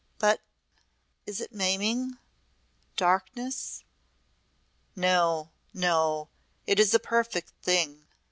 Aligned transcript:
But 0.17 0.41
is 1.27 1.39
it 1.41 1.51
maiming 1.51 2.17
darkness?" 2.97 3.83
"No! 4.95 5.51
No! 5.75 6.29
It 6.65 6.79
is 6.79 6.95
a 6.95 6.99
perfect 6.99 7.53
thing. 7.61 8.07